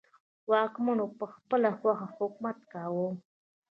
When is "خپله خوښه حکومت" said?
1.35-2.57